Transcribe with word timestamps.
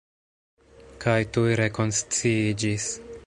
Kaj 1.03 1.17
tuj 1.37 1.45
rekonsciiĝis. 1.61 2.89